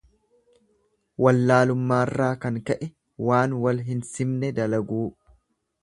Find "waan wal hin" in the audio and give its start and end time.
3.29-4.05